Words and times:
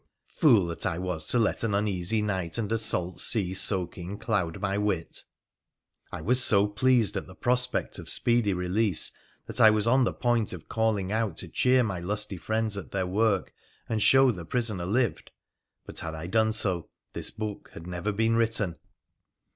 Fool 0.29 0.65
that 0.65 0.83
I 0.83 0.97
was 0.97 1.27
to 1.27 1.37
let 1.37 1.63
an 1.63 1.75
uneasy 1.75 2.23
night 2.23 2.57
and 2.57 2.71
a 2.71 2.77
salt 2.79 3.19
sea 3.21 3.53
soaking 3.53 4.17
cloud 4.17 4.59
my 4.59 4.75
wit! 4.75 5.21
I 6.11 6.21
was 6.21 6.43
so 6.43 6.65
pleased 6.65 7.15
at 7.17 7.27
the 7.27 7.35
prospect 7.35 7.99
of 7.99 8.09
speedy 8.09 8.51
release 8.51 9.11
that 9.45 9.61
I 9.61 9.69
was 9.69 9.85
on 9.85 10.03
the 10.03 10.11
point 10.13 10.53
of 10.53 10.67
calling 10.67 11.11
out 11.11 11.37
to 11.37 11.47
cheer 11.47 11.83
my 11.83 11.99
lusty 11.99 12.37
friends 12.37 12.77
at 12.77 12.89
their 12.89 13.05
work 13.05 13.53
and 13.87 14.01
show 14.01 14.31
the 14.31 14.43
prisoner 14.43 14.87
lived. 14.87 15.29
But 15.85 15.99
had 15.99 16.15
I 16.15 16.25
done 16.25 16.53
so 16.53 16.89
this 17.13 17.29
book 17.29 17.69
had 17.75 17.85
never 17.85 18.11
been 18.11 18.35
written 18.35 18.77